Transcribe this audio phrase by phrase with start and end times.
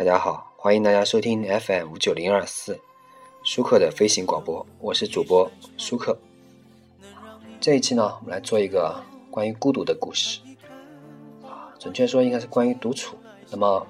[0.00, 2.80] 大家好，欢迎大家收听 FM 五九零二四
[3.42, 5.46] 舒克的飞行广播，我是主播
[5.76, 6.16] 舒克。
[7.60, 8.98] 这一期呢，我们来做一个
[9.30, 10.40] 关于孤独的故事
[11.44, 13.14] 啊，准确说应该是关于独处。
[13.50, 13.86] 那么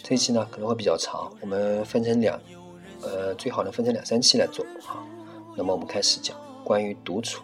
[0.00, 2.40] 这一期呢可能会比较长，我们分成两，
[3.02, 5.02] 呃，最好能分成两三期来做啊。
[5.56, 7.42] 那么我们开始讲关于独处。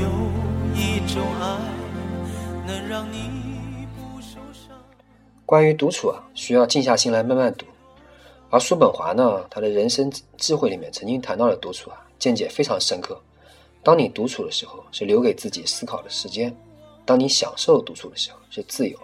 [0.00, 0.08] 有
[0.74, 1.58] 一种爱，
[2.66, 4.76] 能让你不受伤
[5.46, 7.64] 关于独处啊，需要静下心来慢慢读。
[8.50, 13.20] 而叔本华呢，他的人生智慧里面曾经谈到了独处啊，见解非常深刻。
[13.82, 16.50] 当你独处的时候，是留给自己思考的时间；
[17.04, 18.98] 当你享受独处的时候，是自由。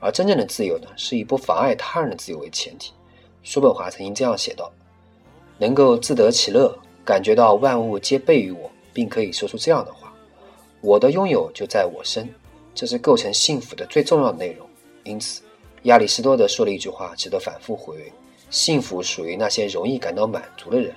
[0.00, 2.92] 而真正的自由呢，是以不妨碍他人的自由为前提。
[3.42, 4.70] 叔本华曾经这样写道
[5.56, 10.03] ：“能够自得其乐，感觉到万物皆备于我，并可以说出这样的话：
[10.84, 12.28] 我的拥有就在我身。
[12.74, 14.68] 这是构成幸福的最重要的内容。
[15.04, 15.42] 因此，
[15.84, 18.12] 亚里士多德说了一句话，值得反复回味：
[18.50, 20.94] 幸福属于那些容易感到满足的人。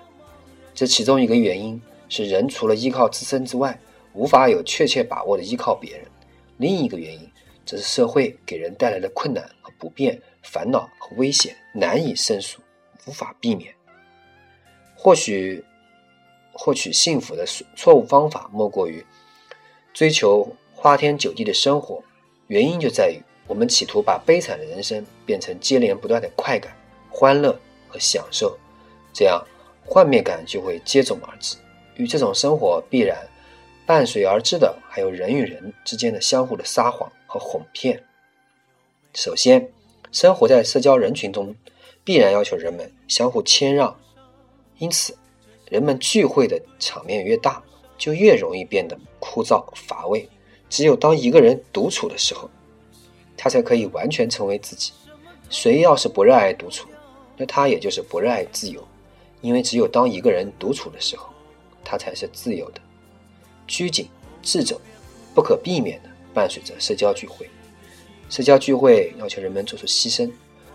[0.74, 3.80] 这其中一个原因是，人除了依靠自身之外，
[4.14, 6.06] 无法有确切把握的依靠别人；
[6.58, 7.22] 另一个原因。”
[7.68, 12.62] 则是社会给人带来的困难和不便、烦恼和危险，难以胜数，
[13.06, 13.76] 无法避免。
[14.96, 15.62] 或许
[16.54, 19.06] 获取幸福的错误方法，莫过于
[19.98, 22.04] 追求花天酒地的生活。
[22.50, 26.72] 原因就在于我们企图把悲惨的人生变成接连不断的快感、
[27.10, 28.56] 欢乐和享受，
[29.12, 29.44] 这样
[29.84, 31.58] 幻灭感就会接踵而至。
[31.96, 33.28] 与这种生活必然
[33.88, 37.12] 伴随而至的，还有人与人之间的相互的撒谎。
[37.30, 38.02] 和哄骗。
[39.14, 39.70] 首先，
[40.14, 41.54] 生活在社交人群中，
[42.06, 44.00] 必然要求人们相互谦让，
[44.78, 45.18] 因此，
[45.70, 47.62] 人们聚会的场面越大，
[47.98, 50.28] 就越容易变得枯燥乏味。
[50.70, 52.50] 只有当一个人独处的时候，
[53.36, 54.92] 他才可以完全成为自己。
[55.50, 56.88] 谁要是不热爱独处，
[57.38, 58.86] 那他也就是不热爱自由，
[59.42, 61.30] 因为只有当一个人独处的时候，
[61.84, 62.82] 他才是自由的。
[63.66, 64.08] 拘谨、
[64.42, 64.80] 智者，
[65.34, 66.10] 不可避免的。
[66.34, 67.50] 伴随着社交聚会，
[68.30, 70.30] 社交聚会要求人们做出牺牲，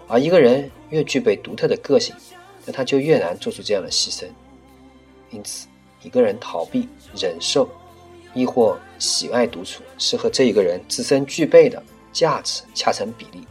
[0.08, 2.12] 而一个人越具备独特的个性，
[2.66, 4.24] 那他就越难做出这样的牺牲。
[5.30, 5.68] 因此，
[6.02, 7.68] 一个人逃避、忍受，
[8.34, 11.82] 亦或喜爱独处，是和这一个人自身具备的
[12.12, 13.46] 价值恰成比例。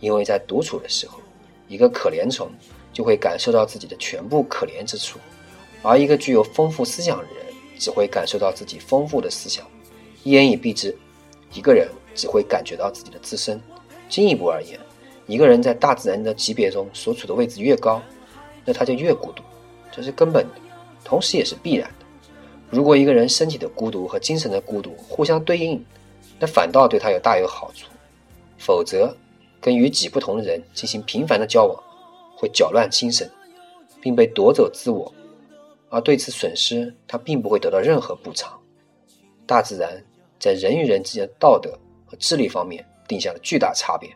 [0.00, 1.18] 因为在独处的时候，
[1.68, 2.50] 一个可怜虫
[2.92, 5.18] 就会感受到自己的全部可怜之处，
[5.82, 7.46] 而一个具有丰富思想的人
[7.78, 9.66] 只会感受到自己丰富的思想。
[10.22, 10.96] 一言以蔽之。
[11.54, 13.58] 一个人只会感觉到自己的自身。
[14.10, 14.78] 进一步而言，
[15.26, 18.02] 一个人在大自然的级别中所处的位置越高，
[18.64, 19.42] 那他就越孤独，
[19.90, 20.54] 这是根本的，
[21.02, 21.90] 同时也是必然。
[22.70, 25.84] 如果一个人身体的孤独和精神的孤独互相对应，
[26.38, 27.86] 那反倒对他有大有好处。
[28.58, 29.14] 否则，
[29.60, 31.82] 跟与己不同的人进行频繁的交往，
[32.36, 33.30] 会搅乱精神，
[34.00, 35.12] 并被夺走自我，
[35.88, 38.58] 而对此损失，他并不会得到任何补偿。
[39.46, 40.02] 大自然。
[40.38, 41.70] 在人与人之间的道德
[42.04, 44.14] 和智力方面定下了巨大差别，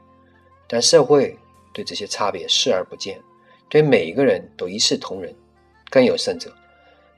[0.69, 1.35] 但社会
[1.73, 3.19] 对这些差别视而不见，
[3.71, 5.35] 对每一个人都一视同仁。
[5.89, 6.53] 更有甚者，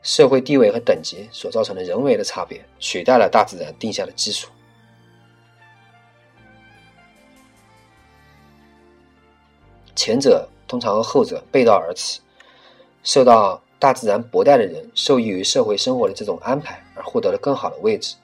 [0.02, 4.50] 社会地位和等级所造成的人为的差别取代了大自然定下的基础。
[9.94, 12.20] 前者通常和后者背道而驰，
[13.04, 18.16] 受到大自然薄待的人受益于社会生活的这种安排而获得了更好的位置。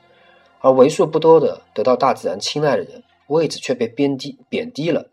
[0.61, 5.09] 而为数不多的得到大自然青睐的人，位置却被贬低贬低了。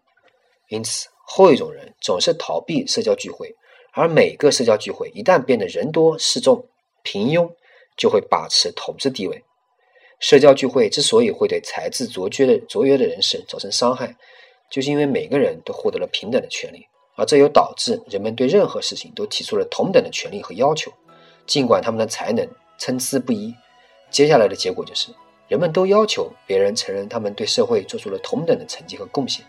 [0.69, 3.55] 因此，后一种人总是逃避社交聚会，
[3.95, 6.63] 而每个社交聚会一旦变得人多势众、
[7.01, 7.49] 平庸，
[7.97, 9.43] 就会把持统治地位。
[10.19, 14.15] 社交聚会之所以会对才智卓绝的卓越的人士造成伤害，
[14.69, 16.85] 就是因为每个人都获得了平等的权利，
[17.15, 20.91] 而这又导致人们对任何事情都提出了同等的权利和要求，
[21.47, 22.47] 尽管他们的才能
[22.77, 23.53] 参差不一。
[24.11, 25.09] 接下来的结果就是。
[25.47, 29.45] 人们都要求别人承认他们对社会做出了同等的成绩和贡献。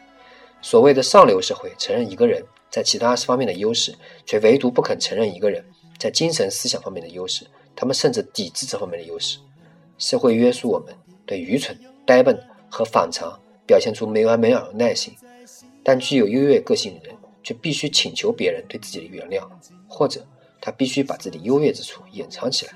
[0.60, 5.64] 所谓的上流社会承认一个人在其他方面的优势，却唯独不肯承认一个人
[5.98, 7.46] 在精神思想方面的优势。
[7.74, 9.38] 他们甚至抵制这方面的优势。
[9.98, 10.94] 社会约束我们
[11.26, 12.38] 对愚蠢、呆笨
[12.70, 15.14] 和反常表现出没完没了的耐心，
[15.82, 19.46] 但具有优越个性的人却必须请求别人对自己的原谅，
[19.86, 20.26] 或者
[20.60, 22.72] 他必须把自己优越之处掩藏起来。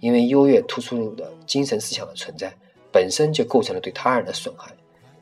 [0.00, 2.52] 因为优越突出的精神思想的存在，
[2.92, 4.70] 本身就构成了对他人的损害，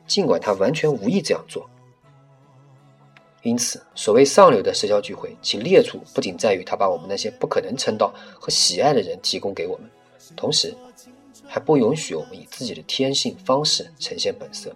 [0.05, 1.69] 尽管他完全无意这样做。
[3.43, 9.89] 因此，所谓上流的社交聚会，其劣处不仅在于他把我们那些不可能称道和喜爱的人提供给我们，
[10.35, 10.73] 同时，
[11.45, 14.73] 还不允许我们以自己的天性方式呈现本色，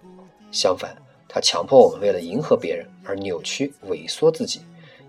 [0.52, 0.94] 相反，
[1.26, 4.60] 它强迫我们为了迎合别人而扭曲萎缩自己。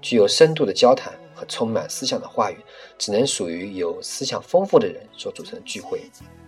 [0.02, 2.56] 具有深度的交谈和充满思想的话语，
[2.98, 6.02] 只能属于有思想丰富的人所组成的聚会。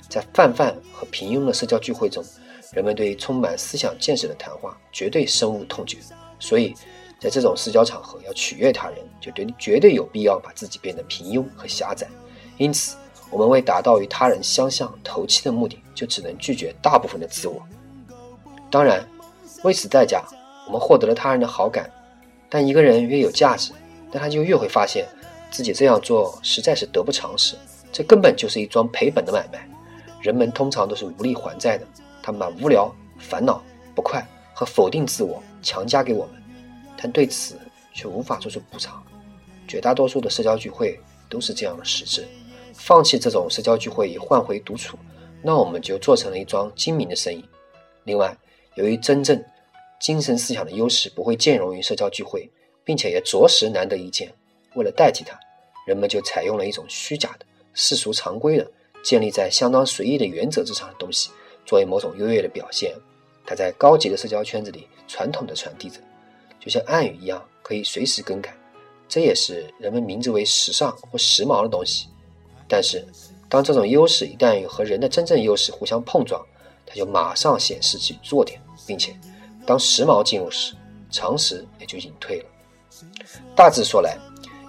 [0.08, 2.24] 在泛泛和平庸的社交聚会中，
[2.72, 5.98] 人们对充满思想见识的谈话绝对深恶痛绝。
[6.40, 6.74] 所以，
[7.21, 12.07] 在这种社交场合，要取悦他人，就对绝对有必要把自己变得平庸和狭窄。
[12.57, 12.97] 因此，
[13.29, 17.62] 我们为达到与他人相像、投契的目的，就只能拒绝大部分的自我。
[18.71, 19.07] 当然，
[19.63, 20.23] 为此代价，
[20.65, 21.88] 我们获得了他人的好感。
[22.50, 23.71] 但一个人越有价值，
[24.12, 25.07] 但他就越会发现
[25.51, 27.56] 自己这样做实在是得不偿失。
[27.91, 29.69] 这根本就是一桩赔本的买卖。
[30.21, 31.85] 人们通常都是无力还债的，
[32.24, 33.63] 他们把无聊、烦恼、
[33.94, 36.40] 不快和否定自我强加给我们，
[37.01, 37.59] 但对此
[37.94, 39.03] 却无法做出补偿。
[39.68, 41.00] 绝大多数的社交聚会
[41.30, 42.27] 都是这样的实质。
[42.74, 44.98] 放弃这种社交聚会以换回独处，
[45.42, 47.44] 那我们就做成了一桩精明的生意。
[48.03, 48.36] 另外，
[48.75, 49.44] 由于真正
[50.00, 52.50] 精神思想的优势不会兼容于社交聚会，
[52.83, 54.31] 并且也着实难得一见。
[54.75, 55.39] 为了代替它，
[55.86, 58.69] 人们就采用了一种虚假的、世俗常规的、
[59.03, 61.30] 建立在相当随意的原则之上的东西，
[61.65, 62.95] 作为某种优越的表现。
[63.45, 66.00] 它在高级的社交圈子里传统的传递着，
[66.62, 68.56] 就像暗语一样，可以随时更改。
[69.10, 72.08] 这也是人们名之为时尚或时髦的东西。
[72.68, 73.06] 但是，
[73.50, 76.42] 当这种优势一旦与和人的真正优势互相碰撞，
[76.86, 79.13] 它就马上显示其弱点，并且。
[79.66, 80.74] 当时髦进入时，
[81.10, 82.46] 常识也就隐退了。
[83.56, 84.18] 大致说来，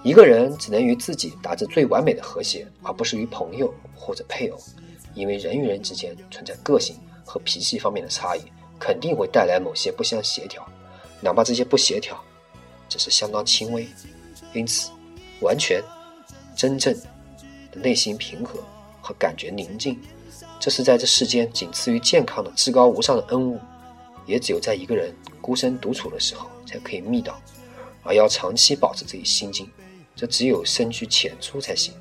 [0.03, 4.57] 一个人只能与自己达至最完美的和谐，而不是与朋友或者配偶，
[5.13, 8.41] 因为人与人之间存在个性和脾气方面的差异，
[8.77, 10.67] 肯定会带来某些不相协调，
[11.23, 12.21] 哪怕这些不协调
[12.89, 13.87] 只是相当轻微。
[14.53, 14.91] 因此，
[15.41, 15.81] 完全、
[16.55, 16.93] 真正
[17.71, 18.59] 的内心平和
[19.01, 19.99] 和感觉宁静，
[20.59, 23.59] 这是在这世间仅次于健康的至高无上的恩物。
[24.25, 27.37] 也只有在一个人孤身独处的时候才可以觅到，
[28.03, 29.69] 而要长期保持这一心境，
[30.15, 31.93] 这只有深居浅出才行。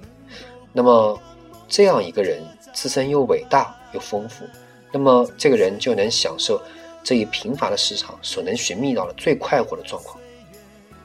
[0.72, 1.20] 那么，
[1.66, 4.44] 这样一个人自身又伟大又丰富，
[4.92, 6.62] 那么这个人就能享受
[7.02, 10.18] 这一贫乏的市场所能寻觅到的最快活的状况。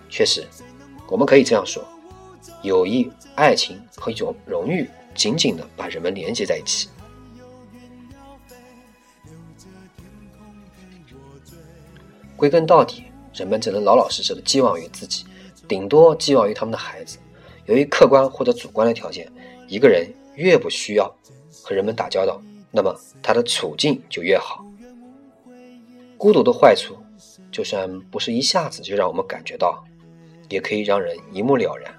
[0.09, 0.45] 确实，
[1.07, 1.83] 我们可以这样说：
[2.61, 6.89] 友谊、爱情和一种荣誉紧紧地把人们连接在一起。
[12.35, 13.03] 归根到底，
[13.33, 15.25] 人们只能老老实实的寄望于自己，
[15.67, 17.17] 顶多寄望于他们的孩子。
[17.65, 19.27] 由于客观或者主观的条件，
[19.67, 21.11] 一个人越不需要
[21.63, 22.39] 和人们打交道，
[22.69, 24.63] 那么他的处境就越好。
[26.17, 26.97] 孤独的坏处，
[27.51, 29.83] 就算不是一下子就让我们感觉到，
[30.49, 31.93] 也可以让人一目了然。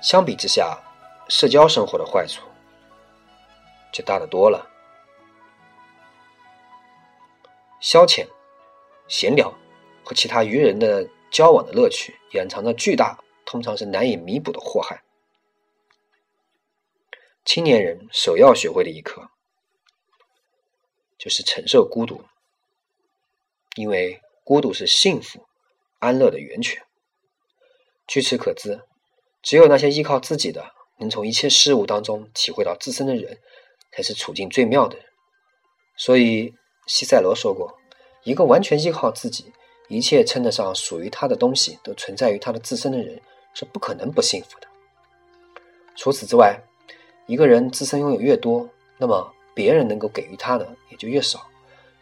[0.00, 0.78] 相比之下，
[1.28, 2.42] 社交生活的坏处
[3.92, 4.68] 就大得多了。
[7.80, 8.26] 消遣。
[9.08, 9.52] 闲聊
[10.04, 15.02] 和其他与人的交往的乐趣，掩藏着巨大、通常是难以弥补的祸害。
[17.44, 19.28] 青年人首要学会的一课，
[21.20, 22.24] 就是承受孤独，
[23.76, 25.46] 因为孤独是幸福、
[25.98, 26.82] 安乐的源泉。
[28.08, 28.80] 据此可知，
[29.42, 33.38] 只有那些依靠自己的，能从一切事物当中体会到自身的人，
[33.92, 35.06] 才是处境最妙的人。
[35.96, 36.54] 所以，
[36.86, 37.78] 西塞罗说过。
[38.22, 39.52] 一个完全依靠自己，
[39.88, 43.20] 一切称得上属于他的东西都存在于他的自身的人，
[43.54, 44.66] 是不可能不幸福的。
[45.96, 46.60] 除此之外，
[47.26, 51.46] 一个人自身拥有越多，那么别人能够给予他的也就越少。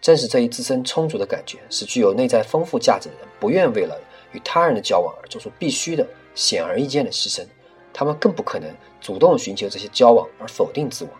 [0.01, 4.01] 正是这一自身充足的感觉，使具有内在丰富价值的人不愿为了
[4.33, 7.45] 与他人的交往而做出必须的显而易见的牺牲。
[7.93, 11.11] 他们更不可能主动寻求这些交往而否定自我。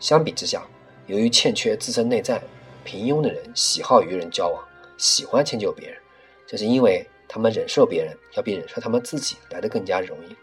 [0.00, 0.66] 相比之下，
[1.06, 2.42] 由于欠缺自身内在。
[2.84, 4.64] 平庸的人喜好与人交往，
[4.96, 5.98] 喜欢迁就别人，
[6.46, 10.34] 这是因为他们忍受别人要比忍受他们自己来的更加容易。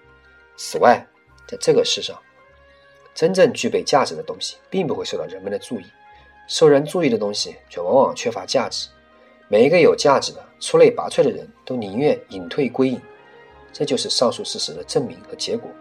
[0.56, 1.04] 此外，
[1.48, 2.22] 在这个世上，
[3.16, 5.86] 真正具备价值的东西并不会受到人们的注意，
[6.48, 8.90] 受人注意的东西却往往缺乏价值。
[9.48, 13.00] 每一个有价值的、出类拔萃的人都宁愿隐退归隐，
[13.72, 15.72] 这就是上述事实的证明和结果。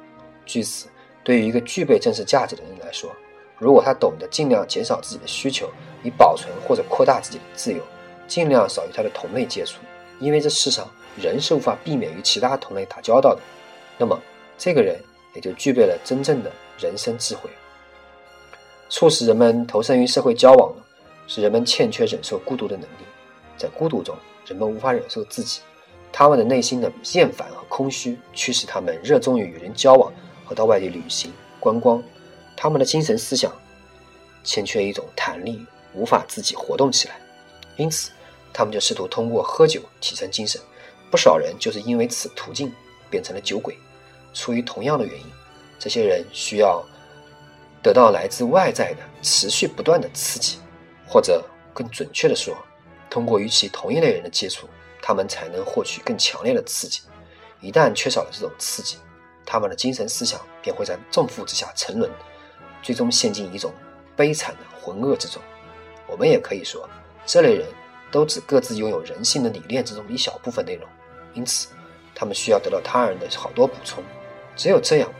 [0.46, 0.86] 据此，
[1.24, 3.10] 对于一个具备真实价值的人来说，
[3.58, 5.68] 如果他懂得尽量减少自己的需求，
[6.04, 7.82] 以保存或者扩大自己的自由，
[8.28, 9.80] 尽量少与他的同类接触，
[10.20, 10.88] 因为这世上
[11.20, 13.40] 人是无法避免与其他同类打交道的。
[13.98, 14.16] 那么，
[14.58, 15.00] 这个人
[15.34, 17.50] 也就具备了真正的人生智慧。
[18.88, 20.82] 促使人们投身于社会交往的，
[21.26, 23.04] 是人们欠缺忍受孤独的能力。
[23.56, 24.14] 在孤独中，
[24.46, 25.60] 人们无法忍受自己，
[26.12, 30.12] 他们的内心的厌烦和空虚驱使他们热衷于与人交往
[30.44, 32.02] 和到外地旅行观光。
[32.56, 33.52] 他们的精神思想
[34.44, 37.18] 欠缺一种弹力，无法自己活动起来，
[37.76, 38.10] 因此
[38.52, 40.60] 他们就试图通过喝酒提升精神。
[41.10, 42.72] 不少人就是因为此途径
[43.10, 43.76] 变成了酒鬼。
[44.32, 45.26] 出于同样的原因，
[45.84, 46.82] 这些人需要
[47.82, 50.58] 得到来自外在的持续不断的刺激，
[51.06, 52.56] 或者更准确的说，
[53.10, 54.66] 通过与其同一类人的接触，
[55.02, 57.02] 他们才能获取更强烈的刺激。
[57.60, 58.96] 一旦缺少了这种刺激，
[59.44, 62.10] 他们的精神思想便会在重负之下沉沦，
[62.82, 63.70] 最终陷进一种
[64.16, 65.42] 悲惨的浑噩之中。
[66.06, 66.88] 我们也可以说，
[67.26, 67.66] 这类人
[68.10, 70.88] 都只各自拥有人性的理念之中一小部分内容，
[71.34, 71.68] 因此
[72.14, 74.02] 他们需要得到他人的好多补充。
[74.56, 75.12] 只有这样，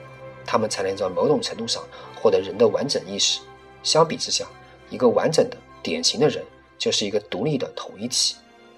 [0.46, 1.82] 他们才能在某种程度上
[2.14, 3.40] 获得人的完整意识。
[3.82, 4.46] 相比之下，
[4.90, 6.42] 一个完整的、典型的人
[6.78, 8.34] 就是一个独立的统一体，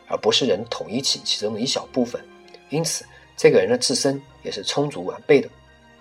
[0.08, 2.20] 而不是人统一体其中的一小部分。
[2.70, 3.04] 因此，
[3.36, 5.48] 这个人的自身也是充足完备的。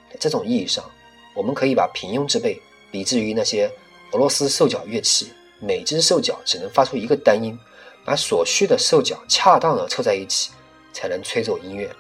[0.10, 0.84] 在这种意义上，
[1.36, 2.60] 我们可以把平庸之辈
[2.92, 3.72] 比之于那些
[4.12, 7.58] 俄罗斯兽脚乐器，每只兽脚只能发出一个单音，
[8.04, 10.52] 把所需的兽脚恰当的凑在一起，
[10.94, 11.94] 才能吹奏音乐。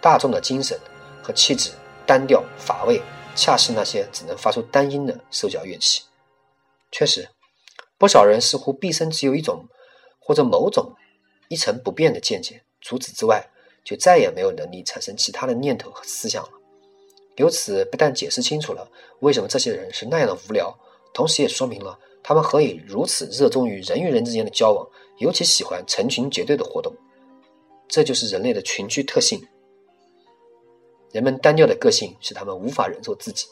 [0.00, 0.78] 大众的精神
[1.22, 1.70] 和气质。
[2.10, 3.00] 单调乏味，
[3.36, 6.02] 恰是那些只能发出单音的受教乐器。
[6.90, 7.28] 确实，
[7.98, 9.68] 不少人似乎毕生只有一种
[10.18, 10.92] 或者某种
[11.46, 13.48] 一成不变的见解，除此之外，
[13.84, 16.50] 就再也没有能力产生其他的念头和思想了。
[17.36, 18.90] 由此不但解释清楚了
[19.20, 20.76] 为什么这些人是那样的无聊，
[21.14, 24.84] 同时也说明了他们何以如此热衷于人与人之间的交往，
[25.18, 26.92] 尤其喜欢成群结队的活动。
[27.86, 29.40] 这就是人类的群居特性。
[31.12, 33.46] 人们单调的个性使他们无法忍受自己。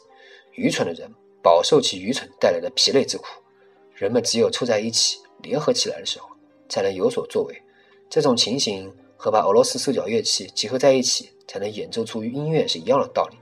[0.53, 1.09] 愚蠢的人
[1.41, 3.25] 饱受其愚蠢带来的疲累之苦。
[3.93, 6.29] 人们只有凑在一起、联合起来的时候，
[6.69, 7.61] 才能有所作为。
[8.09, 13.37] 这种情形和把俄罗斯四角乐器集合在一起才能演奏出音乐是一样的道理。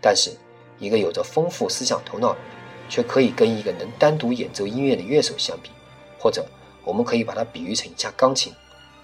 [0.00, 0.30] 但是，
[0.78, 2.48] 一个有着丰富思想头脑的人，
[2.88, 5.70] 却可以跟一个能单独演奏音乐的乐手相比。
[6.18, 6.46] 或者，
[6.84, 8.52] 我们可以把它比喻成一架钢琴。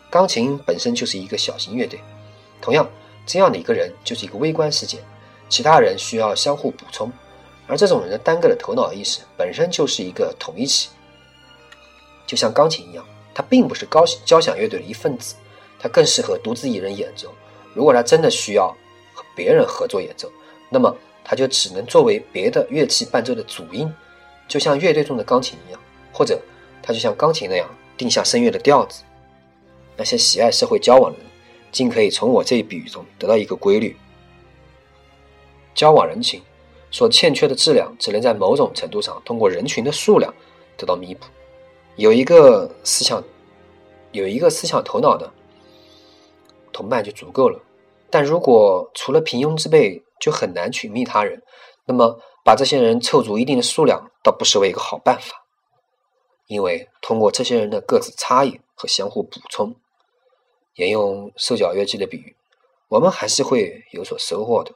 [0.09, 1.99] 钢琴本身就是一个小型乐队。
[2.61, 2.89] 同样。
[3.25, 4.99] 这样的一个人就是一个微观世界，
[5.49, 7.11] 其他人需要相互补充，
[7.67, 10.89] 而这种人的单个的头脑意识本身就是一个统一体，
[12.27, 15.35] 就像钢琴一样，它并不是高交响乐队的一份子，
[15.79, 17.33] 它更适合独自一人演奏。
[17.75, 18.69] 如果他真的需要
[19.15, 20.31] 和别人合作演奏，
[20.69, 23.91] 那么他就只能作为别的乐器伴奏的主音，
[24.47, 25.81] 就像乐队中的钢琴一样，
[26.13, 26.39] 或者
[26.83, 29.03] 他就像钢琴那样定下声乐的调子。
[29.97, 31.27] 那些喜爱社会交往的人。
[31.73, 33.97] 竟可以从我这一比喻中得到一个规律：
[35.75, 36.41] 交往人群
[36.91, 40.33] 所欠缺的质量，只能在某种程度上通过人群的数量
[40.77, 41.25] 得到弥补。
[41.97, 43.25] 有一个思想，
[44.13, 45.33] 有一个思想头脑的
[46.73, 47.59] 同伴就足够了。
[48.11, 51.43] 但如果除了平庸之辈就很难取觅他人，
[51.87, 55.47] 那么把这些人凑足一定的数量，倒不失为一个好办法。
[56.49, 59.75] 因为通过这些人的各自差异和相互补充。
[60.75, 62.37] 沿用受角乐器的比喻，
[62.89, 64.75] 我们还是会有所收获的。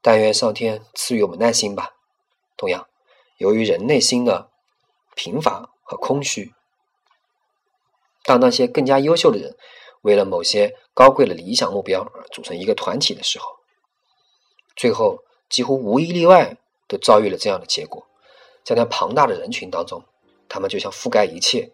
[0.00, 1.94] 但愿上天赐予我们耐心吧。
[2.56, 2.88] 同样，
[3.36, 4.50] 由于人内心的
[5.14, 6.52] 贫乏和空虚，
[8.24, 9.56] 当那些更加优秀的人
[10.02, 13.46] 为了某些高贵的理想目标而组成一个团体的时候，
[14.74, 18.06] 最后几乎无一例外都遭遇了这样的结果。
[18.64, 20.04] 在那庞大的人群当中，
[20.48, 21.72] 他们就像覆盖一切、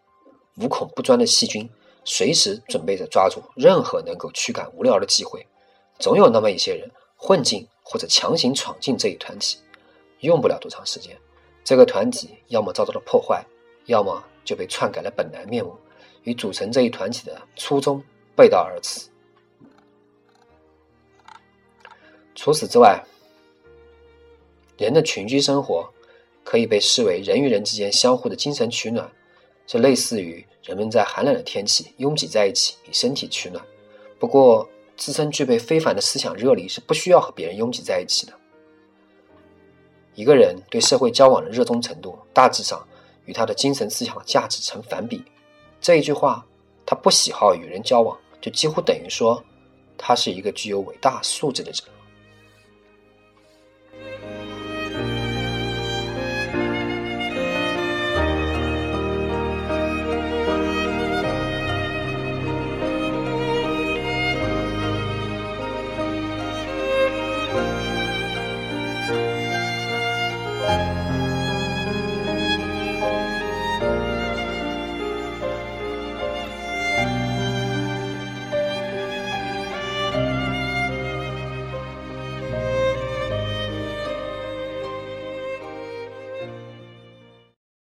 [0.57, 1.71] 无孔不钻的细菌。
[2.05, 5.47] 随时准备着抓住任何能够驱赶无聊的机会，
[5.99, 9.59] 总有那么一些人混进或者强行闯进这一团体，
[10.21, 11.17] 用不了多长时间，
[11.65, 13.45] 这个团体要么遭到了破坏，
[13.87, 15.75] 要么就被篡改了本来面目，
[16.25, 18.03] 与组成这一团体的初衷
[18.37, 19.09] 背道而驰。
[22.35, 23.03] 除此之外，
[24.77, 25.89] 人的群居生活
[26.43, 29.11] 可以被视为人与人之间相互的精神取暖。
[29.67, 33.63] 这类似于人们在寒冷的天气拥挤在一起，以身体取暖。
[34.19, 34.67] 不过，
[34.97, 38.33] 自身具备非凡的思想热力是不需要和别人拥挤在一起的。
[40.15, 42.83] 一个人对社会交往的热衷程度，大致上
[43.27, 45.23] 与他的精神思想的价值成反比。
[45.81, 46.47] 这一句话，
[46.87, 49.43] 他不喜好与人交往，就几乎等于说
[49.99, 51.94] 他是一个具有伟大素质的人。